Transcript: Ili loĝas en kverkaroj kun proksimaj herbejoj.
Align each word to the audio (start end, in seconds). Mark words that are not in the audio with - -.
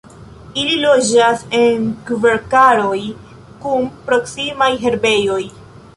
Ili 0.61 0.77
loĝas 0.85 1.43
en 1.59 1.85
kverkaroj 2.07 2.99
kun 3.67 3.87
proksimaj 4.09 4.71
herbejoj. 4.87 5.41